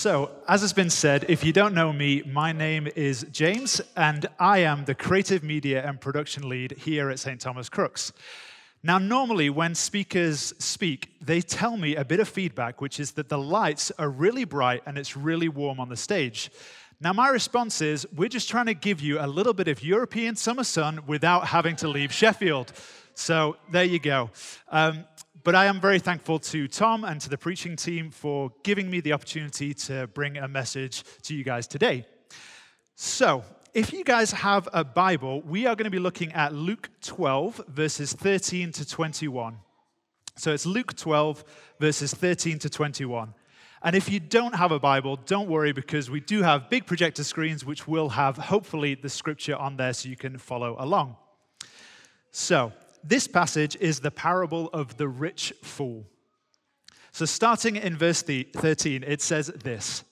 So, 0.00 0.30
as 0.48 0.62
has 0.62 0.72
been 0.72 0.88
said, 0.88 1.26
if 1.28 1.44
you 1.44 1.52
don't 1.52 1.74
know 1.74 1.92
me, 1.92 2.22
my 2.22 2.52
name 2.52 2.88
is 2.96 3.26
James, 3.32 3.82
and 3.98 4.24
I 4.38 4.60
am 4.60 4.86
the 4.86 4.94
creative 4.94 5.44
media 5.44 5.86
and 5.86 6.00
production 6.00 6.48
lead 6.48 6.72
here 6.72 7.10
at 7.10 7.18
St. 7.18 7.38
Thomas 7.38 7.68
Crookes. 7.68 8.14
Now, 8.82 8.96
normally 8.96 9.50
when 9.50 9.74
speakers 9.74 10.54
speak, 10.58 11.10
they 11.20 11.42
tell 11.42 11.76
me 11.76 11.96
a 11.96 12.04
bit 12.06 12.18
of 12.18 12.30
feedback, 12.30 12.80
which 12.80 12.98
is 12.98 13.12
that 13.12 13.28
the 13.28 13.36
lights 13.36 13.92
are 13.98 14.08
really 14.08 14.44
bright 14.44 14.82
and 14.86 14.96
it's 14.96 15.18
really 15.18 15.50
warm 15.50 15.78
on 15.78 15.90
the 15.90 15.98
stage. 15.98 16.50
Now, 16.98 17.12
my 17.12 17.28
response 17.28 17.82
is 17.82 18.06
we're 18.16 18.30
just 18.30 18.48
trying 18.48 18.66
to 18.66 18.74
give 18.74 19.02
you 19.02 19.20
a 19.20 19.26
little 19.28 19.52
bit 19.52 19.68
of 19.68 19.82
European 19.82 20.34
summer 20.34 20.64
sun 20.64 21.00
without 21.06 21.48
having 21.48 21.76
to 21.76 21.88
leave 21.88 22.10
Sheffield. 22.10 22.72
So, 23.14 23.58
there 23.70 23.84
you 23.84 23.98
go. 23.98 24.30
Um, 24.70 25.04
but 25.42 25.54
I 25.54 25.66
am 25.66 25.80
very 25.80 25.98
thankful 25.98 26.38
to 26.38 26.68
Tom 26.68 27.04
and 27.04 27.20
to 27.20 27.28
the 27.28 27.38
preaching 27.38 27.76
team 27.76 28.10
for 28.10 28.52
giving 28.62 28.90
me 28.90 29.00
the 29.00 29.12
opportunity 29.12 29.72
to 29.74 30.06
bring 30.08 30.36
a 30.38 30.48
message 30.48 31.04
to 31.22 31.34
you 31.34 31.44
guys 31.44 31.66
today. 31.66 32.06
So, 32.94 33.44
if 33.72 33.92
you 33.92 34.02
guys 34.02 34.32
have 34.32 34.68
a 34.72 34.82
Bible, 34.82 35.42
we 35.42 35.66
are 35.66 35.76
going 35.76 35.84
to 35.84 35.90
be 35.90 36.00
looking 36.00 36.32
at 36.32 36.52
Luke 36.52 36.90
12, 37.02 37.62
verses 37.68 38.12
13 38.12 38.72
to 38.72 38.84
21. 38.84 39.58
So 40.36 40.52
it's 40.52 40.66
Luke 40.66 40.96
12, 40.96 41.44
verses 41.78 42.12
13 42.12 42.58
to 42.60 42.70
21. 42.70 43.32
And 43.82 43.96
if 43.96 44.10
you 44.10 44.20
don't 44.20 44.54
have 44.54 44.72
a 44.72 44.78
Bible, 44.78 45.16
don't 45.24 45.48
worry 45.48 45.72
because 45.72 46.10
we 46.10 46.20
do 46.20 46.42
have 46.42 46.68
big 46.68 46.84
projector 46.84 47.24
screens 47.24 47.64
which 47.64 47.86
will 47.86 48.08
have 48.10 48.36
hopefully 48.36 48.94
the 48.94 49.08
scripture 49.08 49.56
on 49.56 49.76
there 49.76 49.92
so 49.92 50.08
you 50.08 50.16
can 50.16 50.36
follow 50.36 50.76
along. 50.78 51.16
So, 52.32 52.72
this 53.02 53.26
passage 53.26 53.76
is 53.76 54.00
the 54.00 54.10
parable 54.10 54.68
of 54.72 54.96
the 54.96 55.08
rich 55.08 55.52
fool. 55.62 56.06
So, 57.12 57.24
starting 57.24 57.76
in 57.76 57.96
verse 57.96 58.22
13, 58.22 59.04
it 59.06 59.20
says 59.20 59.48
this 59.48 60.04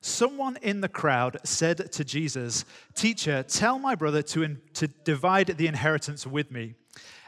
Someone 0.00 0.56
in 0.62 0.80
the 0.80 0.88
crowd 0.88 1.38
said 1.44 1.90
to 1.92 2.04
Jesus, 2.04 2.64
Teacher, 2.94 3.42
tell 3.42 3.78
my 3.78 3.94
brother 3.94 4.22
to, 4.22 4.42
in, 4.42 4.60
to 4.74 4.86
divide 4.86 5.48
the 5.48 5.66
inheritance 5.66 6.26
with 6.26 6.50
me. 6.50 6.74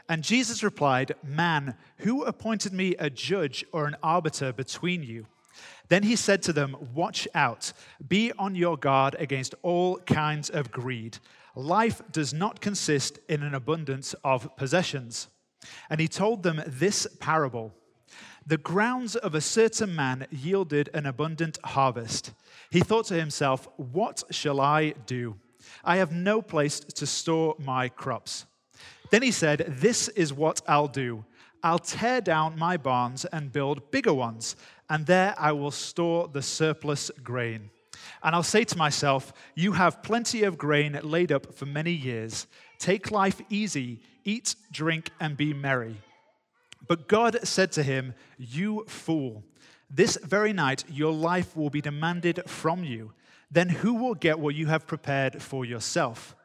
And 0.07 0.23
Jesus 0.23 0.63
replied, 0.63 1.13
Man, 1.23 1.75
who 1.97 2.23
appointed 2.23 2.73
me 2.73 2.95
a 2.97 3.09
judge 3.09 3.65
or 3.71 3.85
an 3.85 3.97
arbiter 4.01 4.53
between 4.53 5.03
you? 5.03 5.27
Then 5.89 6.03
he 6.03 6.15
said 6.15 6.41
to 6.43 6.53
them, 6.53 6.75
Watch 6.93 7.27
out, 7.35 7.73
be 8.07 8.31
on 8.39 8.55
your 8.55 8.77
guard 8.77 9.15
against 9.19 9.55
all 9.61 9.97
kinds 9.99 10.49
of 10.49 10.71
greed. 10.71 11.19
Life 11.55 12.01
does 12.11 12.33
not 12.33 12.61
consist 12.61 13.19
in 13.27 13.43
an 13.43 13.55
abundance 13.55 14.13
of 14.23 14.55
possessions. 14.55 15.27
And 15.89 15.99
he 15.99 16.07
told 16.07 16.43
them 16.43 16.61
this 16.65 17.07
parable 17.19 17.73
The 18.45 18.57
grounds 18.57 19.15
of 19.15 19.35
a 19.35 19.41
certain 19.41 19.95
man 19.95 20.27
yielded 20.31 20.89
an 20.93 21.05
abundant 21.05 21.59
harvest. 21.63 22.31
He 22.71 22.81
thought 22.81 23.05
to 23.07 23.15
himself, 23.15 23.67
What 23.77 24.23
shall 24.31 24.59
I 24.61 24.91
do? 25.05 25.37
I 25.83 25.97
have 25.97 26.11
no 26.11 26.41
place 26.41 26.79
to 26.79 27.05
store 27.05 27.55
my 27.59 27.89
crops. 27.89 28.45
Then 29.11 29.21
he 29.21 29.31
said, 29.31 29.65
This 29.79 30.07
is 30.09 30.33
what 30.33 30.61
I'll 30.67 30.87
do. 30.87 31.25
I'll 31.61 31.79
tear 31.79 32.21
down 32.21 32.57
my 32.57 32.77
barns 32.77 33.25
and 33.25 33.51
build 33.51 33.91
bigger 33.91 34.13
ones, 34.13 34.55
and 34.89 35.05
there 35.05 35.35
I 35.37 35.51
will 35.51 35.71
store 35.71 36.27
the 36.27 36.41
surplus 36.41 37.11
grain. 37.21 37.69
And 38.23 38.35
I'll 38.35 38.43
say 38.43 38.63
to 38.65 38.77
myself, 38.77 39.33
You 39.55 39.73
have 39.73 40.03
plenty 40.03 40.43
of 40.43 40.57
grain 40.57 40.99
laid 41.03 41.31
up 41.31 41.53
for 41.53 41.65
many 41.65 41.91
years. 41.91 42.47
Take 42.77 43.11
life 43.11 43.41
easy, 43.49 44.01
eat, 44.23 44.55
drink, 44.71 45.11
and 45.19 45.35
be 45.35 45.53
merry. 45.53 45.97
But 46.87 47.07
God 47.07 47.39
said 47.43 47.71
to 47.73 47.83
him, 47.83 48.13
You 48.37 48.85
fool, 48.87 49.43
this 49.89 50.17
very 50.17 50.53
night 50.53 50.85
your 50.89 51.13
life 51.13 51.55
will 51.55 51.69
be 51.69 51.81
demanded 51.81 52.41
from 52.47 52.83
you. 52.83 53.13
Then 53.51 53.69
who 53.69 53.95
will 53.95 54.15
get 54.15 54.39
what 54.39 54.55
you 54.55 54.67
have 54.67 54.87
prepared 54.87 55.41
for 55.41 55.65
yourself? 55.65 56.35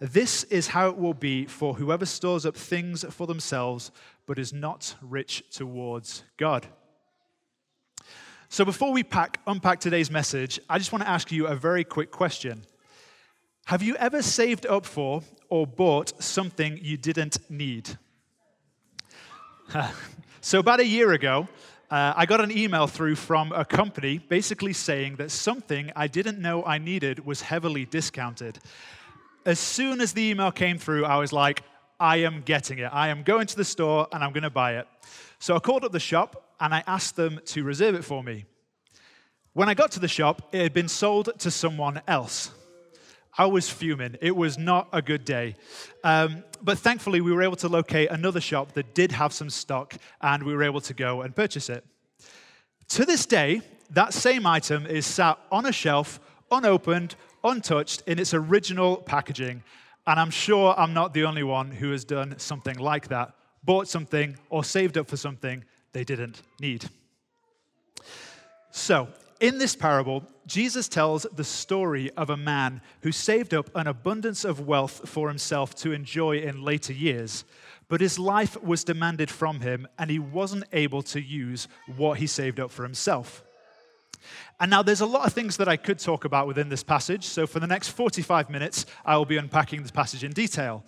This 0.00 0.44
is 0.44 0.68
how 0.68 0.88
it 0.88 0.96
will 0.96 1.14
be 1.14 1.44
for 1.44 1.74
whoever 1.74 2.06
stores 2.06 2.46
up 2.46 2.56
things 2.56 3.04
for 3.10 3.26
themselves, 3.26 3.92
but 4.26 4.38
is 4.38 4.52
not 4.52 4.94
rich 5.02 5.44
towards 5.50 6.24
God. 6.38 6.66
So, 8.52 8.64
before 8.64 8.90
we 8.90 9.04
pack, 9.04 9.38
unpack 9.46 9.78
today's 9.78 10.10
message, 10.10 10.58
I 10.68 10.78
just 10.78 10.90
want 10.90 11.04
to 11.04 11.08
ask 11.08 11.30
you 11.30 11.46
a 11.46 11.54
very 11.54 11.84
quick 11.84 12.10
question. 12.10 12.64
Have 13.66 13.80
you 13.80 13.94
ever 13.94 14.22
saved 14.22 14.66
up 14.66 14.84
for 14.84 15.22
or 15.48 15.68
bought 15.68 16.20
something 16.20 16.76
you 16.82 16.96
didn't 16.96 17.38
need? 17.48 17.96
so, 20.40 20.58
about 20.58 20.80
a 20.80 20.84
year 20.84 21.12
ago, 21.12 21.46
uh, 21.92 22.14
I 22.16 22.26
got 22.26 22.40
an 22.40 22.50
email 22.50 22.88
through 22.88 23.14
from 23.14 23.52
a 23.52 23.64
company 23.64 24.18
basically 24.18 24.72
saying 24.72 25.14
that 25.18 25.30
something 25.30 25.92
I 25.94 26.08
didn't 26.08 26.40
know 26.40 26.64
I 26.64 26.78
needed 26.78 27.24
was 27.24 27.42
heavily 27.42 27.84
discounted. 27.84 28.58
As 29.46 29.60
soon 29.60 30.00
as 30.00 30.12
the 30.12 30.22
email 30.22 30.50
came 30.50 30.76
through, 30.76 31.04
I 31.04 31.18
was 31.18 31.32
like, 31.32 31.62
I 32.00 32.16
am 32.16 32.42
getting 32.42 32.80
it. 32.80 32.90
I 32.92 33.10
am 33.10 33.22
going 33.22 33.46
to 33.46 33.56
the 33.56 33.64
store 33.64 34.08
and 34.10 34.24
I'm 34.24 34.32
going 34.32 34.42
to 34.42 34.50
buy 34.50 34.78
it. 34.78 34.88
So 35.38 35.54
I 35.54 35.60
called 35.60 35.84
up 35.84 35.92
the 35.92 36.00
shop 36.00 36.49
and 36.60 36.74
I 36.74 36.84
asked 36.86 37.16
them 37.16 37.40
to 37.46 37.64
reserve 37.64 37.94
it 37.94 38.04
for 38.04 38.22
me. 38.22 38.44
When 39.52 39.68
I 39.68 39.74
got 39.74 39.90
to 39.92 40.00
the 40.00 40.08
shop, 40.08 40.48
it 40.52 40.62
had 40.62 40.72
been 40.72 40.88
sold 40.88 41.30
to 41.38 41.50
someone 41.50 42.02
else. 42.06 42.52
I 43.36 43.46
was 43.46 43.70
fuming. 43.70 44.16
It 44.20 44.36
was 44.36 44.58
not 44.58 44.88
a 44.92 45.00
good 45.00 45.24
day. 45.24 45.56
Um, 46.04 46.44
but 46.62 46.78
thankfully, 46.78 47.20
we 47.20 47.32
were 47.32 47.42
able 47.42 47.56
to 47.56 47.68
locate 47.68 48.10
another 48.10 48.40
shop 48.40 48.72
that 48.72 48.94
did 48.94 49.12
have 49.12 49.32
some 49.32 49.50
stock, 49.50 49.96
and 50.20 50.42
we 50.42 50.54
were 50.54 50.62
able 50.62 50.80
to 50.82 50.94
go 50.94 51.22
and 51.22 51.34
purchase 51.34 51.68
it. 51.68 51.84
To 52.90 53.04
this 53.04 53.24
day, 53.24 53.62
that 53.90 54.12
same 54.12 54.46
item 54.46 54.86
is 54.86 55.06
sat 55.06 55.38
on 55.50 55.66
a 55.66 55.72
shelf, 55.72 56.20
unopened, 56.50 57.16
untouched, 57.42 58.02
in 58.06 58.18
its 58.18 58.34
original 58.34 58.98
packaging. 58.98 59.62
And 60.06 60.20
I'm 60.20 60.30
sure 60.30 60.74
I'm 60.76 60.92
not 60.92 61.14
the 61.14 61.24
only 61.24 61.42
one 61.42 61.70
who 61.70 61.92
has 61.92 62.04
done 62.04 62.38
something 62.38 62.78
like 62.78 63.08
that 63.08 63.34
bought 63.62 63.88
something 63.88 64.36
or 64.48 64.64
saved 64.64 64.96
up 64.96 65.08
for 65.08 65.16
something 65.16 65.64
they 65.92 66.04
didn't 66.04 66.42
need. 66.60 66.88
So, 68.70 69.08
in 69.40 69.58
this 69.58 69.74
parable, 69.74 70.22
Jesus 70.46 70.86
tells 70.86 71.26
the 71.34 71.44
story 71.44 72.10
of 72.12 72.28
a 72.28 72.36
man 72.36 72.82
who 73.02 73.10
saved 73.10 73.54
up 73.54 73.70
an 73.74 73.86
abundance 73.86 74.44
of 74.44 74.66
wealth 74.66 75.08
for 75.08 75.28
himself 75.28 75.74
to 75.76 75.92
enjoy 75.92 76.38
in 76.38 76.62
later 76.62 76.92
years, 76.92 77.44
but 77.88 78.00
his 78.00 78.18
life 78.18 78.62
was 78.62 78.84
demanded 78.84 79.30
from 79.30 79.60
him 79.60 79.88
and 79.98 80.10
he 80.10 80.18
wasn't 80.18 80.64
able 80.72 81.02
to 81.02 81.20
use 81.20 81.68
what 81.96 82.18
he 82.18 82.26
saved 82.26 82.60
up 82.60 82.70
for 82.70 82.82
himself. 82.82 83.42
And 84.60 84.70
now 84.70 84.82
there's 84.82 85.00
a 85.00 85.06
lot 85.06 85.26
of 85.26 85.32
things 85.32 85.56
that 85.56 85.68
I 85.68 85.76
could 85.76 85.98
talk 85.98 86.26
about 86.26 86.46
within 86.46 86.68
this 86.68 86.82
passage, 86.82 87.24
so 87.24 87.46
for 87.46 87.60
the 87.60 87.66
next 87.66 87.88
45 87.88 88.50
minutes, 88.50 88.84
I 89.06 89.16
will 89.16 89.24
be 89.24 89.38
unpacking 89.38 89.80
this 89.80 89.90
passage 89.90 90.22
in 90.22 90.32
detail. 90.32 90.84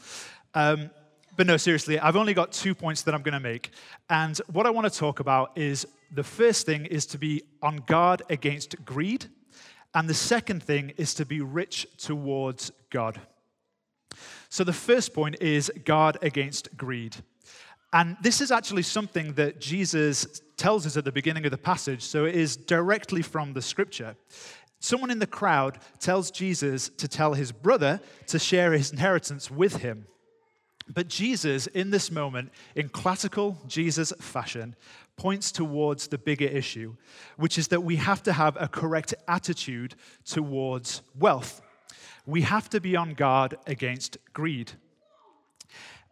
Um, 0.55 0.91
but 1.37 1.47
no, 1.47 1.57
seriously, 1.57 1.99
I've 1.99 2.17
only 2.17 2.35
got 2.35 2.53
two 2.53 2.75
points 2.75 3.03
that 3.03 3.15
I'm 3.15 3.23
going 3.23 3.33
to 3.33 3.41
make. 3.41 3.71
And 4.11 4.37
what 4.53 4.67
I 4.67 4.71
want 4.71 4.93
to 4.93 4.99
talk 4.99 5.21
about 5.21 5.57
is 5.57 5.87
the 6.11 6.25
first 6.25 6.67
thing 6.67 6.87
is 6.87 7.07
to 7.07 7.19
be 7.19 7.43
on 7.63 7.77
guard 7.87 8.23
against 8.29 8.85
greed. 8.85 9.27
And 9.95 10.09
the 10.09 10.15
second 10.15 10.63
thing 10.63 10.93
is 10.97 11.15
to 11.15 11.25
be 11.25 11.41
rich 11.41 11.87
towards 11.97 12.71
God. 12.91 13.21
So 14.51 14.65
the 14.65 14.73
first 14.73 15.15
point 15.15 15.37
is 15.41 15.71
guard 15.85 16.19
against 16.21 16.77
greed. 16.77 17.17
And 17.95 18.17
this 18.23 18.41
is 18.41 18.51
actually 18.51 18.83
something 18.83 19.35
that 19.35 19.61
Jesus 19.61 20.41
tells 20.57 20.87
us 20.87 20.97
at 20.97 21.05
the 21.05 21.13
beginning 21.13 21.45
of 21.45 21.51
the 21.51 21.59
passage, 21.59 22.03
so 22.03 22.25
it 22.25 22.35
is 22.35 22.57
directly 22.57 23.23
from 23.23 23.53
the 23.53 23.63
scripture. 23.63 24.17
Someone 24.81 25.11
in 25.11 25.19
the 25.19 25.27
crowd 25.27 25.79
tells 26.01 26.31
Jesus 26.31 26.89
to 26.99 27.07
tell 27.07 27.35
his 27.35 27.53
brother 27.53 28.01
to 28.27 28.39
share 28.39 28.73
his 28.73 28.91
inheritance 28.91 29.51
with 29.51 29.77
him. 29.77 30.07
But 30.89 31.09
Jesus, 31.09 31.67
in 31.69 31.91
this 31.91 32.11
moment, 32.11 32.51
in 32.75 32.89
classical 32.89 33.59
Jesus 33.67 34.13
fashion, 34.21 34.75
points 35.17 35.53
towards 35.53 36.09
the 36.09 36.19
bigger 36.19 36.47
issue, 36.47 36.97
which 37.37 37.59
is 37.59 37.69
that 37.69 37.83
we 37.83 37.97
have 37.97 38.23
to 38.25 38.33
have 38.33 38.57
a 38.61 38.69
correct 38.69 39.15
attitude 39.29 39.95
towards 40.25 41.03
wealth. 41.19 41.63
We 42.27 42.43
have 42.43 42.71
to 42.71 42.81
be 42.81 42.97
on 42.97 43.15
guard 43.15 43.57
against 43.67 44.17
greed. 44.33 44.73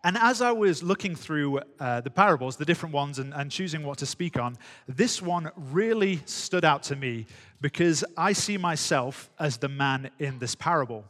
And 0.03 0.17
as 0.17 0.41
I 0.41 0.53
was 0.53 0.83
looking 0.83 1.15
through 1.15 1.61
uh, 1.79 2.01
the 2.01 2.11
parables, 2.11 2.57
the 2.57 2.65
different 2.65 2.95
ones, 2.95 3.19
and, 3.19 3.35
and 3.35 3.51
choosing 3.51 3.83
what 3.83 3.99
to 3.99 4.07
speak 4.07 4.39
on, 4.39 4.57
this 4.89 5.21
one 5.21 5.51
really 5.57 6.23
stood 6.25 6.65
out 6.65 6.83
to 6.85 6.97
me 6.97 7.27
because 7.61 8.03
I 8.17 8.33
see 8.33 8.57
myself 8.57 9.29
as 9.39 9.59
the 9.59 9.69
man 9.69 10.11
in 10.19 10.39
this 10.39 10.55
parable. 10.55 11.05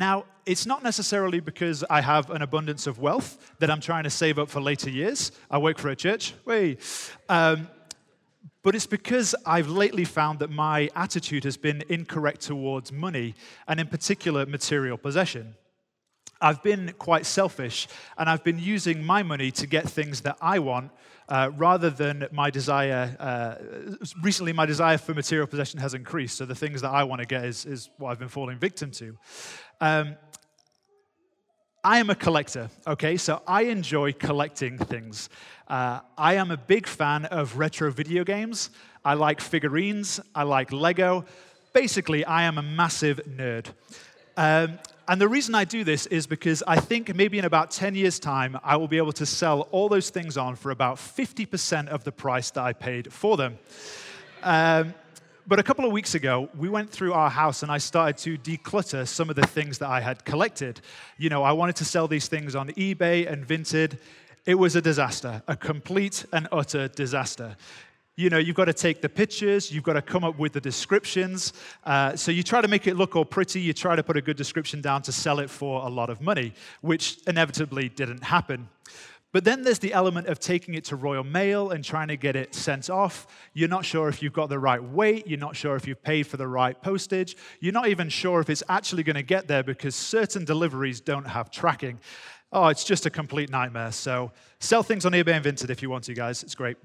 Now, 0.00 0.24
it's 0.46 0.64
not 0.64 0.82
necessarily 0.82 1.40
because 1.40 1.84
I 1.90 2.00
have 2.00 2.30
an 2.30 2.40
abundance 2.40 2.86
of 2.86 2.98
wealth 2.98 3.52
that 3.58 3.70
I'm 3.70 3.82
trying 3.82 4.04
to 4.04 4.10
save 4.10 4.38
up 4.38 4.48
for 4.48 4.58
later 4.58 4.88
years. 4.88 5.30
I 5.50 5.58
work 5.58 5.76
for 5.76 5.90
a 5.90 5.94
church. 5.94 6.32
Wait. 6.46 6.80
Um, 7.28 7.68
but 8.62 8.74
it's 8.74 8.86
because 8.86 9.34
I've 9.44 9.68
lately 9.68 10.06
found 10.06 10.38
that 10.38 10.50
my 10.50 10.88
attitude 10.96 11.44
has 11.44 11.58
been 11.58 11.84
incorrect 11.90 12.40
towards 12.40 12.90
money, 12.90 13.34
and 13.68 13.78
in 13.78 13.88
particular, 13.88 14.46
material 14.46 14.96
possession. 14.96 15.54
I've 16.40 16.62
been 16.62 16.94
quite 16.98 17.26
selfish 17.26 17.88
and 18.16 18.28
I've 18.28 18.42
been 18.42 18.58
using 18.58 19.04
my 19.04 19.22
money 19.22 19.50
to 19.52 19.66
get 19.66 19.88
things 19.88 20.22
that 20.22 20.36
I 20.40 20.58
want 20.58 20.90
uh, 21.28 21.50
rather 21.56 21.90
than 21.90 22.26
my 22.32 22.50
desire. 22.50 23.16
Uh, 23.18 23.54
recently, 24.22 24.52
my 24.52 24.66
desire 24.66 24.98
for 24.98 25.14
material 25.14 25.46
possession 25.46 25.78
has 25.80 25.94
increased, 25.94 26.36
so 26.36 26.44
the 26.44 26.54
things 26.54 26.80
that 26.82 26.90
I 26.90 27.04
want 27.04 27.20
to 27.20 27.26
get 27.26 27.44
is, 27.44 27.66
is 27.66 27.90
what 27.98 28.10
I've 28.10 28.18
been 28.18 28.28
falling 28.28 28.58
victim 28.58 28.90
to. 28.92 29.16
Um, 29.80 30.16
I 31.82 31.98
am 31.98 32.10
a 32.10 32.14
collector, 32.14 32.68
okay? 32.86 33.16
So 33.16 33.42
I 33.46 33.62
enjoy 33.62 34.12
collecting 34.12 34.76
things. 34.76 35.30
Uh, 35.66 36.00
I 36.18 36.34
am 36.34 36.50
a 36.50 36.56
big 36.56 36.86
fan 36.86 37.24
of 37.26 37.56
retro 37.56 37.90
video 37.90 38.22
games. 38.22 38.70
I 39.02 39.14
like 39.14 39.40
figurines. 39.40 40.20
I 40.34 40.42
like 40.42 40.72
Lego. 40.72 41.24
Basically, 41.72 42.22
I 42.24 42.42
am 42.42 42.58
a 42.58 42.62
massive 42.62 43.20
nerd. 43.26 43.68
Um, 44.36 44.78
and 45.10 45.20
the 45.20 45.26
reason 45.26 45.56
I 45.56 45.64
do 45.64 45.82
this 45.82 46.06
is 46.06 46.28
because 46.28 46.62
I 46.68 46.78
think 46.78 47.12
maybe 47.16 47.40
in 47.40 47.44
about 47.44 47.72
10 47.72 47.96
years' 47.96 48.20
time, 48.20 48.56
I 48.62 48.76
will 48.76 48.86
be 48.86 48.96
able 48.96 49.10
to 49.14 49.26
sell 49.26 49.62
all 49.72 49.88
those 49.88 50.08
things 50.08 50.36
on 50.36 50.54
for 50.54 50.70
about 50.70 50.98
50% 50.98 51.88
of 51.88 52.04
the 52.04 52.12
price 52.12 52.52
that 52.52 52.62
I 52.62 52.72
paid 52.72 53.12
for 53.12 53.36
them. 53.36 53.58
Um, 54.44 54.94
but 55.48 55.58
a 55.58 55.64
couple 55.64 55.84
of 55.84 55.90
weeks 55.90 56.14
ago, 56.14 56.48
we 56.56 56.68
went 56.68 56.90
through 56.90 57.12
our 57.12 57.28
house 57.28 57.64
and 57.64 57.72
I 57.72 57.78
started 57.78 58.18
to 58.18 58.38
declutter 58.38 59.04
some 59.04 59.28
of 59.28 59.34
the 59.34 59.48
things 59.48 59.78
that 59.78 59.88
I 59.88 60.00
had 60.00 60.24
collected. 60.24 60.80
You 61.18 61.28
know, 61.28 61.42
I 61.42 61.50
wanted 61.50 61.74
to 61.76 61.84
sell 61.84 62.06
these 62.06 62.28
things 62.28 62.54
on 62.54 62.68
eBay 62.68 63.28
and 63.28 63.44
Vinted. 63.44 63.98
It 64.46 64.54
was 64.54 64.76
a 64.76 64.80
disaster, 64.80 65.42
a 65.48 65.56
complete 65.56 66.24
and 66.32 66.46
utter 66.52 66.86
disaster 66.86 67.56
you 68.16 68.28
know, 68.28 68.38
you've 68.38 68.56
got 68.56 68.66
to 68.66 68.74
take 68.74 69.00
the 69.00 69.08
pictures, 69.08 69.72
you've 69.72 69.84
got 69.84 69.94
to 69.94 70.02
come 70.02 70.24
up 70.24 70.38
with 70.38 70.52
the 70.52 70.60
descriptions. 70.60 71.52
Uh, 71.84 72.14
so 72.16 72.30
you 72.30 72.42
try 72.42 72.60
to 72.60 72.68
make 72.68 72.86
it 72.86 72.96
look 72.96 73.16
all 73.16 73.24
pretty, 73.24 73.60
you 73.60 73.72
try 73.72 73.96
to 73.96 74.02
put 74.02 74.16
a 74.16 74.22
good 74.22 74.36
description 74.36 74.80
down 74.80 75.02
to 75.02 75.12
sell 75.12 75.38
it 75.38 75.48
for 75.48 75.82
a 75.86 75.88
lot 75.88 76.10
of 76.10 76.20
money, 76.20 76.52
which 76.82 77.18
inevitably 77.26 77.88
didn't 77.88 78.22
happen. 78.22 78.68
But 79.32 79.44
then 79.44 79.62
there's 79.62 79.78
the 79.78 79.92
element 79.92 80.26
of 80.26 80.40
taking 80.40 80.74
it 80.74 80.84
to 80.86 80.96
Royal 80.96 81.22
Mail 81.22 81.70
and 81.70 81.84
trying 81.84 82.08
to 82.08 82.16
get 82.16 82.34
it 82.34 82.52
sent 82.54 82.90
off. 82.90 83.28
You're 83.54 83.68
not 83.68 83.84
sure 83.84 84.08
if 84.08 84.22
you've 84.22 84.32
got 84.32 84.48
the 84.48 84.58
right 84.58 84.82
weight. 84.82 85.26
You're 85.28 85.38
not 85.38 85.54
sure 85.54 85.76
if 85.76 85.86
you've 85.86 86.02
paid 86.02 86.26
for 86.26 86.36
the 86.36 86.48
right 86.48 86.80
postage. 86.82 87.36
You're 87.60 87.72
not 87.72 87.86
even 87.88 88.08
sure 88.08 88.40
if 88.40 88.50
it's 88.50 88.64
actually 88.68 89.04
going 89.04 89.16
to 89.16 89.22
get 89.22 89.46
there 89.46 89.62
because 89.62 89.94
certain 89.94 90.44
deliveries 90.44 91.00
don't 91.00 91.26
have 91.26 91.50
tracking. 91.50 92.00
Oh, 92.52 92.66
it's 92.68 92.82
just 92.82 93.06
a 93.06 93.10
complete 93.10 93.50
nightmare. 93.50 93.92
So 93.92 94.32
sell 94.58 94.82
things 94.82 95.06
on 95.06 95.12
eBay 95.12 95.36
and 95.36 95.44
Vinted 95.44 95.70
if 95.70 95.80
you 95.80 95.90
want 95.90 96.04
to, 96.04 96.14
guys. 96.14 96.42
It's 96.42 96.56
great. 96.56 96.76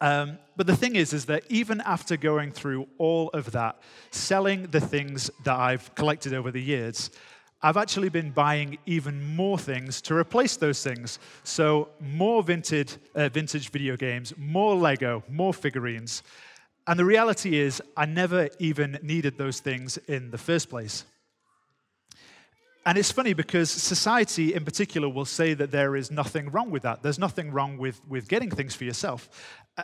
Um, 0.00 0.38
but 0.56 0.66
the 0.66 0.76
thing 0.76 0.96
is, 0.96 1.12
is 1.12 1.26
that 1.26 1.44
even 1.48 1.80
after 1.80 2.16
going 2.16 2.52
through 2.52 2.86
all 2.98 3.30
of 3.30 3.52
that, 3.52 3.80
selling 4.10 4.64
the 4.64 4.80
things 4.80 5.30
that 5.44 5.56
I've 5.58 5.94
collected 5.94 6.34
over 6.34 6.50
the 6.50 6.62
years, 6.62 7.10
I've 7.62 7.78
actually 7.78 8.10
been 8.10 8.30
buying 8.30 8.78
even 8.84 9.34
more 9.34 9.58
things 9.58 10.02
to 10.02 10.14
replace 10.14 10.56
those 10.56 10.82
things. 10.82 11.18
So, 11.42 11.88
more 12.00 12.42
vintage, 12.42 12.96
uh, 13.14 13.30
vintage 13.30 13.70
video 13.70 13.96
games, 13.96 14.34
more 14.36 14.74
Lego, 14.76 15.24
more 15.28 15.54
figurines. 15.54 16.22
And 16.86 16.98
the 16.98 17.04
reality 17.04 17.58
is, 17.58 17.82
I 17.96 18.04
never 18.04 18.48
even 18.58 18.98
needed 19.02 19.38
those 19.38 19.60
things 19.60 19.96
in 20.06 20.30
the 20.30 20.38
first 20.38 20.68
place. 20.68 21.04
And 22.84 22.96
it's 22.96 23.10
funny 23.10 23.32
because 23.32 23.68
society 23.68 24.54
in 24.54 24.64
particular 24.64 25.08
will 25.08 25.24
say 25.24 25.54
that 25.54 25.72
there 25.72 25.96
is 25.96 26.12
nothing 26.12 26.50
wrong 26.50 26.70
with 26.70 26.84
that. 26.84 27.02
There's 27.02 27.18
nothing 27.18 27.50
wrong 27.50 27.78
with, 27.78 28.00
with 28.06 28.28
getting 28.28 28.48
things 28.48 28.76
for 28.76 28.84
yourself. 28.84 29.28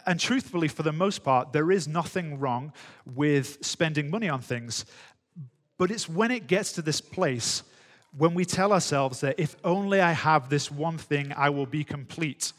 And 0.06 0.18
truthfully, 0.18 0.68
for 0.68 0.82
the 0.82 0.92
most 0.92 1.22
part, 1.22 1.52
there 1.52 1.70
is 1.70 1.86
nothing 1.86 2.38
wrong 2.38 2.72
with 3.04 3.58
spending 3.64 4.10
money 4.10 4.28
on 4.28 4.40
things. 4.40 4.86
But 5.76 5.90
it's 5.90 6.08
when 6.08 6.30
it 6.30 6.46
gets 6.46 6.72
to 6.72 6.82
this 6.82 7.00
place 7.00 7.62
when 8.16 8.34
we 8.34 8.44
tell 8.44 8.72
ourselves 8.72 9.20
that 9.20 9.38
if 9.38 9.56
only 9.64 10.00
I 10.00 10.12
have 10.12 10.48
this 10.48 10.70
one 10.70 10.98
thing, 10.98 11.32
I 11.36 11.50
will 11.50 11.66
be 11.66 11.82
complete, 11.82 12.52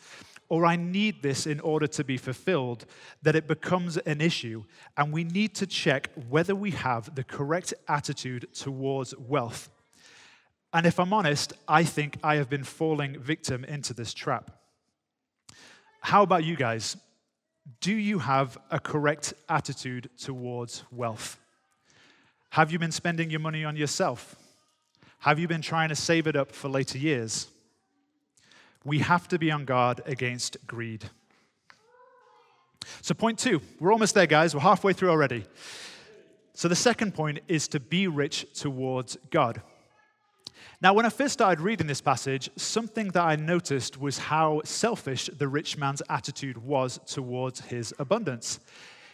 or 0.49 0.65
I 0.65 0.75
need 0.75 1.21
this 1.21 1.45
in 1.45 1.59
order 1.59 1.87
to 1.87 2.03
be 2.03 2.17
fulfilled, 2.17 2.85
that 3.21 3.35
it 3.35 3.47
becomes 3.47 3.97
an 3.97 4.19
issue. 4.19 4.63
And 4.97 5.13
we 5.13 5.23
need 5.23 5.53
to 5.55 5.67
check 5.67 6.09
whether 6.29 6.55
we 6.55 6.71
have 6.71 7.13
the 7.13 7.23
correct 7.23 7.73
attitude 7.87 8.47
towards 8.53 9.15
wealth. 9.17 9.69
And 10.73 10.87
if 10.87 10.99
I'm 10.99 11.13
honest, 11.13 11.53
I 11.67 11.83
think 11.83 12.17
I 12.23 12.37
have 12.37 12.49
been 12.49 12.63
falling 12.63 13.19
victim 13.19 13.63
into 13.63 13.93
this 13.93 14.13
trap. 14.13 14.51
How 16.01 16.23
about 16.23 16.43
you 16.43 16.55
guys? 16.55 16.97
Do 17.79 17.93
you 17.93 18.19
have 18.19 18.57
a 18.69 18.79
correct 18.79 19.33
attitude 19.47 20.09
towards 20.17 20.83
wealth? 20.91 21.37
Have 22.51 22.71
you 22.71 22.79
been 22.79 22.91
spending 22.91 23.29
your 23.29 23.39
money 23.39 23.63
on 23.65 23.75
yourself? 23.75 24.35
Have 25.19 25.39
you 25.39 25.47
been 25.47 25.61
trying 25.61 25.89
to 25.89 25.95
save 25.95 26.27
it 26.27 26.35
up 26.35 26.51
for 26.51 26.69
later 26.69 26.97
years? 26.97 27.47
We 28.83 28.99
have 28.99 29.27
to 29.29 29.39
be 29.39 29.49
on 29.49 29.65
guard 29.65 30.01
against 30.05 30.57
greed. 30.67 31.05
So, 33.01 33.13
point 33.13 33.39
two, 33.39 33.61
we're 33.79 33.93
almost 33.93 34.13
there, 34.13 34.27
guys. 34.27 34.53
We're 34.53 34.61
halfway 34.61 34.91
through 34.91 35.09
already. 35.09 35.45
So, 36.53 36.67
the 36.67 36.75
second 36.75 37.13
point 37.13 37.39
is 37.47 37.67
to 37.69 37.79
be 37.79 38.07
rich 38.07 38.45
towards 38.53 39.17
God. 39.29 39.61
Now, 40.81 40.93
when 40.93 41.05
I 41.05 41.09
first 41.09 41.33
started 41.33 41.61
reading 41.61 41.87
this 41.87 42.01
passage, 42.01 42.49
something 42.55 43.09
that 43.09 43.23
I 43.23 43.35
noticed 43.35 43.99
was 43.99 44.17
how 44.17 44.61
selfish 44.65 45.29
the 45.37 45.47
rich 45.47 45.77
man's 45.77 46.01
attitude 46.09 46.57
was 46.57 46.99
towards 47.05 47.61
his 47.61 47.93
abundance. 47.99 48.59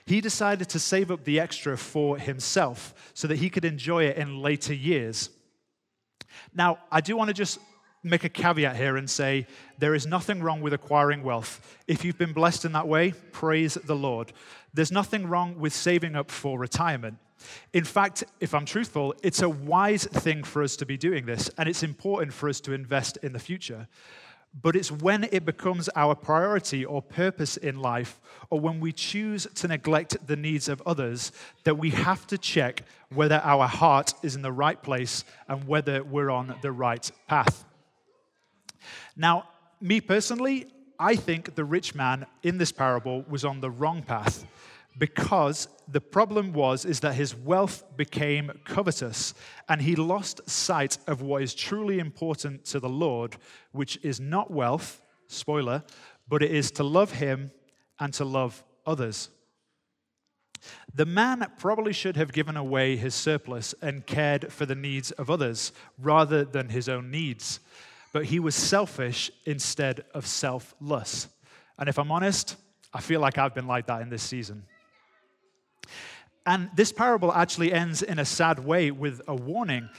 He 0.06 0.22
decided 0.22 0.70
to 0.70 0.80
save 0.80 1.12
up 1.12 1.24
the 1.24 1.40
extra 1.40 1.78
for 1.78 2.18
himself 2.18 3.12
so 3.14 3.28
that 3.28 3.38
he 3.38 3.50
could 3.50 3.66
enjoy 3.66 4.06
it 4.06 4.18
in 4.18 4.42
later 4.42 4.74
years. 4.74 5.30
Now, 6.54 6.80
I 6.92 7.02
do 7.02 7.16
want 7.16 7.28
to 7.28 7.34
just 7.34 7.60
make 8.04 8.24
a 8.24 8.30
caveat 8.30 8.76
here 8.76 8.98
and 8.98 9.10
say 9.10 9.46
there 9.78 9.94
is 9.94 10.08
nothing 10.08 10.42
wrong 10.42 10.62
with 10.62 10.74
acquiring 10.74 11.22
wealth. 11.22 11.78
If 11.88 12.04
you've 12.04 12.18
been 12.18 12.34
blessed 12.34 12.66
in 12.66 12.72
that 12.72 12.88
way, 12.88 13.12
praise 13.32 13.76
the 13.76 13.96
Lord. 13.96 14.34
There's 14.74 14.92
nothing 14.92 15.28
wrong 15.28 15.60
with 15.60 15.74
saving 15.74 16.16
up 16.16 16.32
for 16.32 16.58
retirement. 16.58 17.18
In 17.74 17.84
fact, 17.84 18.24
if 18.40 18.54
I'm 18.54 18.66
truthful, 18.66 19.14
it's 19.24 19.42
a 19.42 19.50
wise 19.50 20.06
thing 20.06 20.44
for 20.44 20.64
us 20.64 20.76
to 20.78 20.86
be 20.86 20.98
doing 20.98 21.26
this, 21.26 21.50
and 21.58 21.70
it's 21.70 21.84
important 21.84 22.34
for 22.34 22.50
us 22.50 22.60
to 22.62 22.74
invest 22.74 23.18
in 23.18 23.34
the 23.34 23.40
future. 23.40 23.88
But 24.62 24.76
it's 24.76 24.92
when 24.92 25.26
it 25.32 25.46
becomes 25.46 25.90
our 25.96 26.16
priority 26.16 26.84
or 26.84 27.02
purpose 27.02 27.56
in 27.56 27.80
life, 27.80 28.20
or 28.50 28.60
when 28.60 28.80
we 28.80 28.92
choose 28.92 29.48
to 29.56 29.68
neglect 29.68 30.18
the 30.26 30.36
needs 30.36 30.68
of 30.68 30.82
others, 30.86 31.32
that 31.66 31.78
we 31.78 31.92
have 31.92 32.26
to 32.28 32.38
check 32.38 32.84
whether 33.14 33.42
our 33.44 33.68
heart 33.68 34.14
is 34.24 34.36
in 34.36 34.42
the 34.42 34.52
right 34.52 34.82
place 34.82 35.24
and 35.48 35.68
whether 35.68 36.04
we're 36.04 36.32
on 36.32 36.56
the 36.62 36.72
right 36.72 37.12
path. 37.28 37.64
Now, 39.16 39.50
me 39.80 40.02
personally, 40.02 40.68
I 41.00 41.16
think 41.16 41.56
the 41.56 41.64
rich 41.64 41.94
man 41.94 42.26
in 42.44 42.58
this 42.58 42.72
parable 42.72 43.24
was 43.30 43.46
on 43.46 43.62
the 43.62 43.70
wrong 43.70 44.02
path 44.02 44.46
because 44.98 45.68
the 45.92 46.02
problem 46.02 46.54
was 46.54 46.86
is 46.86 47.00
that 47.00 47.16
his 47.16 47.36
wealth 47.36 47.84
became 47.98 48.52
covetous 48.64 49.34
and 49.68 49.82
he 49.82 49.96
lost 49.96 50.48
sight 50.50 50.98
of 51.08 51.22
what 51.22 51.42
is 51.42 51.56
truly 51.56 52.00
important 52.00 52.66
to 52.66 52.80
the 52.80 52.90
Lord, 52.90 53.38
which 53.72 53.98
is 54.04 54.20
not 54.20 54.52
wealth, 54.52 55.02
spoiler, 55.28 55.84
but 56.28 56.44
it 56.44 56.52
is 56.52 56.72
to 56.72 56.84
love 56.84 57.14
him 57.14 57.52
and 58.00 58.14
to 58.14 58.26
love 58.26 58.64
others. 58.86 59.30
The 60.94 61.06
man 61.06 61.46
probably 61.58 61.94
should 61.94 62.18
have 62.18 62.34
given 62.34 62.58
away 62.58 62.96
his 62.96 63.16
surplus 63.16 63.74
and 63.82 64.06
cared 64.06 64.52
for 64.52 64.66
the 64.66 64.76
needs 64.76 65.12
of 65.12 65.30
others 65.30 65.72
rather 65.98 66.44
than 66.44 66.70
his 66.70 66.90
own 66.90 67.10
needs. 67.10 67.60
But 68.12 68.26
he 68.26 68.40
was 68.40 68.56
selfish 68.56 69.32
instead 69.46 70.04
of 70.14 70.28
selfless. 70.28 71.28
And 71.78 71.88
if 71.88 71.98
I'm 71.98 72.12
honest, 72.12 72.58
I 72.94 73.02
feel 73.02 73.22
like 73.22 73.38
I've 73.38 73.54
been 73.54 73.68
like 73.68 73.88
that 73.88 74.02
in 74.02 74.10
this 74.10 74.24
season. 74.24 74.64
And 76.46 76.70
this 76.76 76.92
parable 76.92 77.32
actually 77.34 77.74
ends 77.74 78.02
in 78.02 78.20
a 78.20 78.26
sad 78.26 78.60
way 78.60 78.92
with 78.92 79.22
a 79.28 79.36
warning 79.36 79.90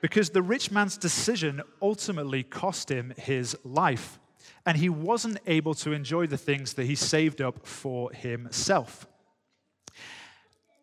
because 0.00 0.30
the 0.30 0.42
rich 0.42 0.70
man's 0.70 0.96
decision 0.96 1.62
ultimately 1.82 2.42
cost 2.42 2.90
him 2.90 3.12
his 3.16 3.56
life. 3.64 4.18
And 4.66 4.76
he 4.76 4.88
wasn't 4.88 5.38
able 5.46 5.74
to 5.74 5.92
enjoy 5.92 6.26
the 6.26 6.36
things 6.36 6.74
that 6.74 6.84
he 6.84 6.94
saved 6.94 7.40
up 7.40 7.66
for 7.66 8.10
himself. 8.12 9.06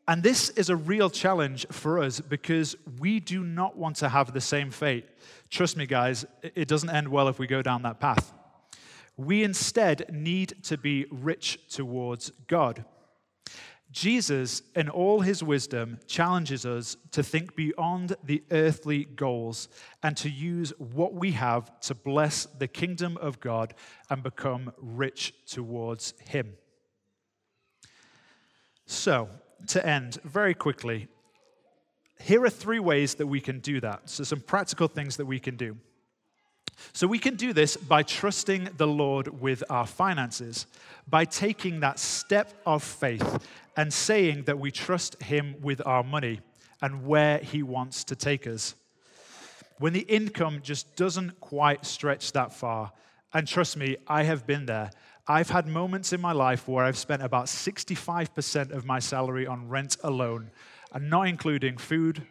And 0.07 0.23
this 0.23 0.49
is 0.51 0.69
a 0.69 0.75
real 0.75 1.09
challenge 1.09 1.65
for 1.69 2.01
us 2.01 2.21
because 2.21 2.75
we 2.99 3.19
do 3.19 3.43
not 3.43 3.75
want 3.75 3.97
to 3.97 4.09
have 4.09 4.33
the 4.33 4.39
same 4.39 4.71
fate. 4.71 5.05
Trust 5.49 5.75
me, 5.75 5.85
guys, 5.85 6.25
it 6.41 6.67
doesn't 6.69 6.89
end 6.89 7.09
well 7.09 7.27
if 7.27 7.39
we 7.39 7.45
go 7.45 7.61
down 7.61 7.81
that 7.81 7.99
path. 7.99 8.33
We 9.17 9.43
instead 9.43 10.09
need 10.13 10.63
to 10.63 10.77
be 10.77 11.07
rich 11.11 11.59
towards 11.69 12.31
God. 12.47 12.85
Jesus, 13.97 14.61
in 14.75 14.89
all 14.89 15.21
his 15.21 15.41
wisdom, 15.41 15.97
challenges 16.05 16.67
us 16.67 16.97
to 17.09 17.23
think 17.23 17.55
beyond 17.55 18.15
the 18.23 18.43
earthly 18.51 19.05
goals 19.05 19.69
and 20.03 20.15
to 20.17 20.29
use 20.29 20.71
what 20.77 21.15
we 21.15 21.31
have 21.31 21.79
to 21.79 21.95
bless 21.95 22.45
the 22.45 22.67
kingdom 22.67 23.17
of 23.17 23.39
God 23.39 23.73
and 24.11 24.21
become 24.21 24.71
rich 24.77 25.33
towards 25.47 26.13
him. 26.19 26.53
So, 28.85 29.29
to 29.69 29.83
end 29.83 30.19
very 30.23 30.53
quickly, 30.53 31.07
here 32.19 32.43
are 32.43 32.51
three 32.51 32.79
ways 32.79 33.15
that 33.15 33.25
we 33.25 33.41
can 33.41 33.61
do 33.61 33.81
that. 33.81 34.11
So, 34.11 34.23
some 34.23 34.41
practical 34.41 34.87
things 34.87 35.17
that 35.17 35.25
we 35.25 35.39
can 35.39 35.55
do. 35.55 35.75
So, 36.93 37.07
we 37.07 37.19
can 37.19 37.35
do 37.35 37.53
this 37.53 37.77
by 37.77 38.03
trusting 38.03 38.69
the 38.77 38.87
Lord 38.87 39.41
with 39.41 39.63
our 39.69 39.87
finances, 39.87 40.67
by 41.07 41.25
taking 41.25 41.79
that 41.79 41.99
step 41.99 42.53
of 42.65 42.83
faith 42.83 43.47
and 43.75 43.93
saying 43.93 44.43
that 44.43 44.59
we 44.59 44.71
trust 44.71 45.21
Him 45.21 45.55
with 45.61 45.85
our 45.85 46.03
money 46.03 46.41
and 46.81 47.05
where 47.05 47.39
He 47.39 47.63
wants 47.63 48.03
to 48.05 48.15
take 48.15 48.47
us. 48.47 48.75
When 49.79 49.93
the 49.93 50.01
income 50.01 50.61
just 50.63 50.95
doesn't 50.95 51.39
quite 51.39 51.85
stretch 51.85 52.31
that 52.31 52.53
far, 52.53 52.91
and 53.33 53.47
trust 53.47 53.77
me, 53.77 53.97
I 54.07 54.23
have 54.23 54.47
been 54.47 54.65
there. 54.65 54.89
I've 55.27 55.49
had 55.49 55.67
moments 55.67 56.13
in 56.13 56.21
my 56.21 56.31
life 56.31 56.67
where 56.67 56.85
I've 56.85 56.97
spent 56.97 57.21
about 57.21 57.45
65% 57.45 58.71
of 58.71 58.85
my 58.85 58.99
salary 58.99 59.45
on 59.45 59.67
rent 59.67 59.97
alone, 60.03 60.51
and 60.93 61.09
not 61.09 61.27
including 61.27 61.77
food, 61.77 62.25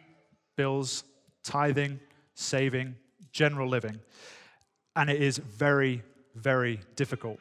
bills, 0.55 1.03
tithing, 1.43 1.99
saving, 2.33 2.95
general 3.31 3.69
living. 3.69 3.99
And 4.97 5.11
it 5.11 5.21
is 5.21 5.37
very, 5.37 6.01
very 6.35 6.81
difficult. 6.95 7.37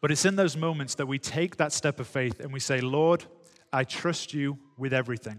But 0.00 0.10
it's 0.10 0.24
in 0.24 0.34
those 0.36 0.56
moments 0.56 0.96
that 0.96 1.06
we 1.06 1.18
take 1.18 1.56
that 1.56 1.72
step 1.72 2.00
of 2.00 2.08
faith 2.08 2.40
and 2.40 2.52
we 2.52 2.58
say, 2.60 2.80
Lord, 2.80 3.24
I 3.72 3.84
trust 3.84 4.34
you 4.34 4.58
with 4.76 4.92
everything. 4.92 5.38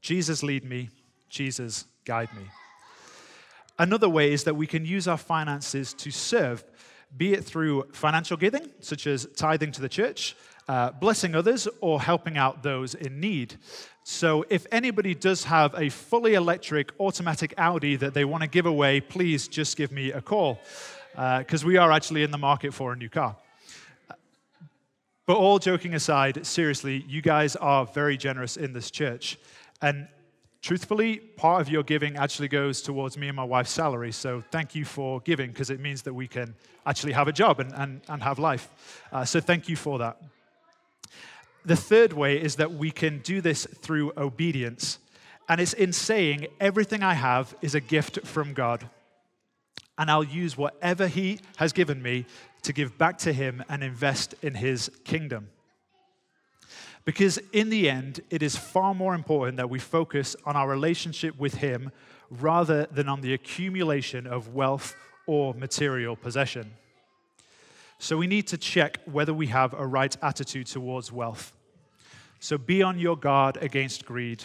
Jesus, 0.00 0.42
lead 0.42 0.64
me. 0.64 0.88
Jesus, 1.28 1.84
guide 2.06 2.30
me. 2.34 2.44
Another 3.78 4.08
way 4.08 4.32
is 4.32 4.44
that 4.44 4.56
we 4.56 4.66
can 4.66 4.84
use 4.86 5.06
our 5.06 5.18
finances 5.18 5.92
to 5.94 6.10
serve, 6.10 6.64
be 7.16 7.34
it 7.34 7.44
through 7.44 7.88
financial 7.92 8.38
giving, 8.38 8.70
such 8.80 9.06
as 9.06 9.26
tithing 9.36 9.72
to 9.72 9.82
the 9.82 9.88
church, 9.88 10.34
uh, 10.66 10.92
blessing 10.92 11.34
others, 11.34 11.68
or 11.80 12.00
helping 12.00 12.38
out 12.38 12.62
those 12.62 12.94
in 12.94 13.20
need. 13.20 13.56
So, 14.04 14.44
if 14.50 14.66
anybody 14.72 15.14
does 15.14 15.44
have 15.44 15.74
a 15.78 15.88
fully 15.88 16.34
electric 16.34 16.90
automatic 16.98 17.54
Audi 17.56 17.94
that 17.96 18.14
they 18.14 18.24
want 18.24 18.42
to 18.42 18.48
give 18.48 18.66
away, 18.66 19.00
please 19.00 19.46
just 19.46 19.76
give 19.76 19.92
me 19.92 20.10
a 20.10 20.20
call, 20.20 20.58
because 21.12 21.62
uh, 21.62 21.66
we 21.66 21.76
are 21.76 21.92
actually 21.92 22.24
in 22.24 22.32
the 22.32 22.38
market 22.38 22.74
for 22.74 22.92
a 22.92 22.96
new 22.96 23.08
car. 23.08 23.36
But 25.24 25.36
all 25.36 25.60
joking 25.60 25.94
aside, 25.94 26.44
seriously, 26.44 27.04
you 27.06 27.22
guys 27.22 27.54
are 27.54 27.86
very 27.86 28.16
generous 28.16 28.56
in 28.56 28.72
this 28.72 28.90
church. 28.90 29.38
And 29.80 30.08
truthfully, 30.62 31.18
part 31.18 31.60
of 31.60 31.68
your 31.68 31.84
giving 31.84 32.16
actually 32.16 32.48
goes 32.48 32.82
towards 32.82 33.16
me 33.16 33.28
and 33.28 33.36
my 33.36 33.44
wife's 33.44 33.70
salary. 33.70 34.10
So 34.10 34.42
thank 34.50 34.74
you 34.74 34.84
for 34.84 35.20
giving 35.20 35.50
because 35.50 35.70
it 35.70 35.78
means 35.78 36.02
that 36.02 36.14
we 36.14 36.26
can 36.26 36.56
actually 36.86 37.12
have 37.12 37.28
a 37.28 37.32
job 37.32 37.60
and, 37.60 37.72
and, 37.74 38.00
and 38.08 38.20
have 38.20 38.40
life. 38.40 38.68
Uh, 39.12 39.24
so 39.24 39.38
thank 39.40 39.68
you 39.68 39.76
for 39.76 40.00
that. 40.00 40.20
The 41.64 41.76
third 41.76 42.12
way 42.12 42.40
is 42.40 42.56
that 42.56 42.72
we 42.72 42.90
can 42.90 43.18
do 43.20 43.40
this 43.40 43.66
through 43.66 44.12
obedience. 44.16 44.98
And 45.48 45.60
it's 45.60 45.72
in 45.72 45.92
saying, 45.92 46.46
everything 46.60 47.02
I 47.02 47.14
have 47.14 47.54
is 47.62 47.74
a 47.74 47.80
gift 47.80 48.26
from 48.26 48.52
God. 48.52 48.88
And 49.98 50.10
I'll 50.10 50.24
use 50.24 50.56
whatever 50.56 51.06
He 51.06 51.40
has 51.56 51.72
given 51.72 52.02
me 52.02 52.26
to 52.62 52.72
give 52.72 52.98
back 52.98 53.18
to 53.18 53.32
Him 53.32 53.62
and 53.68 53.82
invest 53.82 54.34
in 54.42 54.54
His 54.54 54.90
kingdom. 55.04 55.48
Because 57.04 57.38
in 57.52 57.68
the 57.68 57.90
end, 57.90 58.20
it 58.30 58.42
is 58.42 58.56
far 58.56 58.94
more 58.94 59.14
important 59.14 59.56
that 59.56 59.70
we 59.70 59.78
focus 59.78 60.36
on 60.46 60.56
our 60.56 60.68
relationship 60.68 61.38
with 61.38 61.54
Him 61.54 61.90
rather 62.30 62.86
than 62.86 63.08
on 63.08 63.20
the 63.20 63.34
accumulation 63.34 64.26
of 64.26 64.54
wealth 64.54 64.94
or 65.26 65.54
material 65.54 66.16
possession. 66.16 66.72
So 68.02 68.16
we 68.16 68.26
need 68.26 68.48
to 68.48 68.58
check 68.58 68.98
whether 69.04 69.32
we 69.32 69.46
have 69.46 69.74
a 69.74 69.86
right 69.86 70.16
attitude 70.20 70.66
towards 70.66 71.12
wealth. 71.12 71.52
So 72.40 72.58
be 72.58 72.82
on 72.82 72.98
your 72.98 73.16
guard 73.16 73.56
against 73.58 74.04
greed. 74.04 74.42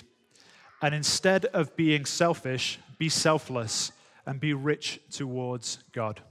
And 0.82 0.94
instead 0.94 1.46
of 1.46 1.76
being 1.76 2.06
selfish, 2.06 2.78
be 3.00 3.10
selfless 3.10 3.92
and 4.28 4.40
be 4.40 4.54
rich 4.54 5.00
towards 5.10 5.80
God. 5.92 6.22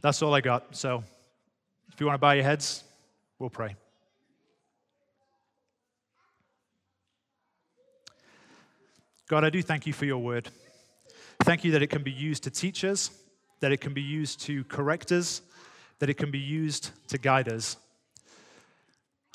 That's 0.00 0.22
all 0.22 0.32
I 0.32 0.40
got. 0.40 0.76
So 0.76 1.02
if 1.92 2.00
you 2.00 2.06
want 2.06 2.14
to 2.14 2.20
bow 2.20 2.32
your 2.32 2.44
heads, 2.44 2.84
We'll 3.38 3.50
pray. 3.50 3.76
God, 9.28 9.44
I 9.44 9.50
do 9.50 9.60
thank 9.60 9.86
you 9.86 9.92
for 9.92 10.06
your 10.06 10.18
word. 10.18 10.48
Thank 11.40 11.64
you 11.64 11.72
that 11.72 11.82
it 11.82 11.88
can 11.88 12.02
be 12.02 12.12
used 12.12 12.44
to 12.44 12.50
teach 12.50 12.82
us, 12.82 13.10
that 13.60 13.72
it 13.72 13.80
can 13.80 13.94
be 13.94 14.02
used 14.02 14.40
to 14.42 14.64
correct 14.64 15.12
us, 15.12 15.42
that 15.98 16.10
it 16.10 16.14
can 16.14 16.30
be 16.30 16.38
used 16.38 16.90
to 17.08 17.18
guide 17.18 17.48
us. 17.48 17.76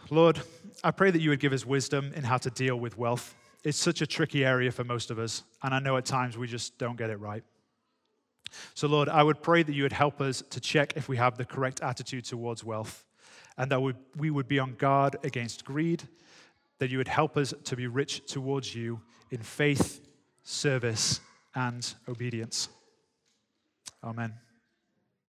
Lord, 0.09 0.41
I 0.83 0.91
pray 0.91 1.11
that 1.11 1.21
you 1.21 1.29
would 1.29 1.39
give 1.39 1.53
us 1.53 1.65
wisdom 1.65 2.11
in 2.15 2.23
how 2.23 2.37
to 2.37 2.49
deal 2.49 2.75
with 2.75 2.97
wealth. 2.97 3.35
It's 3.63 3.77
such 3.77 4.01
a 4.01 4.07
tricky 4.07 4.43
area 4.43 4.71
for 4.71 4.83
most 4.83 5.11
of 5.11 5.19
us, 5.19 5.43
and 5.63 5.73
I 5.73 5.79
know 5.79 5.97
at 5.97 6.05
times 6.05 6.37
we 6.37 6.47
just 6.47 6.77
don't 6.77 6.97
get 6.97 7.09
it 7.09 7.19
right. 7.19 7.43
So, 8.73 8.87
Lord, 8.87 9.07
I 9.07 9.23
would 9.23 9.41
pray 9.41 9.63
that 9.63 9.73
you 9.73 9.83
would 9.83 9.93
help 9.93 10.19
us 10.19 10.43
to 10.49 10.59
check 10.59 10.93
if 10.97 11.07
we 11.07 11.17
have 11.17 11.37
the 11.37 11.45
correct 11.45 11.81
attitude 11.81 12.25
towards 12.25 12.63
wealth 12.63 13.05
and 13.57 13.71
that 13.71 13.79
we 14.17 14.29
would 14.29 14.47
be 14.47 14.59
on 14.59 14.75
guard 14.75 15.15
against 15.23 15.63
greed, 15.63 16.03
that 16.79 16.89
you 16.89 16.97
would 16.97 17.07
help 17.07 17.37
us 17.37 17.53
to 17.63 17.75
be 17.75 17.87
rich 17.87 18.25
towards 18.25 18.75
you 18.75 18.99
in 19.29 19.41
faith, 19.41 20.01
service, 20.43 21.21
and 21.53 21.93
obedience. 22.09 22.69
Amen. 24.03 24.33